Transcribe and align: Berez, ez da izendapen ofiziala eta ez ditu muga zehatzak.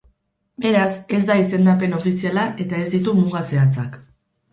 Berez, 0.63 0.93
ez 1.17 1.19
da 1.27 1.35
izendapen 1.41 1.93
ofiziala 1.97 2.45
eta 2.65 2.79
ez 2.79 2.87
ditu 2.95 3.15
muga 3.19 3.43
zehatzak. 3.51 4.01